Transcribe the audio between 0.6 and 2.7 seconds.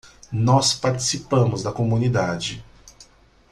participamos da comunidade.